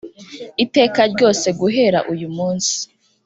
[0.63, 2.75] iteka ryose guhera uyu munsi.